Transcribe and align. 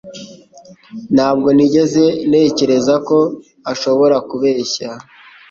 Ntabwo 1.15 1.47
nigeze 1.55 2.03
ntekereza 2.29 2.95
ko 3.07 3.17
ashobora 3.71 4.17
kubeshya. 4.29 4.87